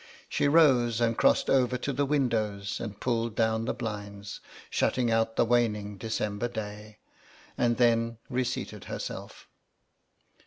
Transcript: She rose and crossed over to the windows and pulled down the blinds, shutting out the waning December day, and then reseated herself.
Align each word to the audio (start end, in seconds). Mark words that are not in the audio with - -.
She 0.27 0.47
rose 0.47 0.99
and 0.99 1.15
crossed 1.15 1.47
over 1.47 1.77
to 1.77 1.93
the 1.93 2.07
windows 2.07 2.79
and 2.79 2.99
pulled 2.99 3.35
down 3.35 3.65
the 3.65 3.73
blinds, 3.75 4.39
shutting 4.71 5.11
out 5.11 5.35
the 5.35 5.45
waning 5.45 5.97
December 5.99 6.47
day, 6.47 6.97
and 7.55 7.77
then 7.77 8.17
reseated 8.27 8.85
herself. 8.85 9.47